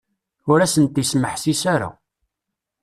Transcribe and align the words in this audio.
Ur 0.51 0.59
asent-ismeḥsis 0.61 1.61
ara. 1.73 1.89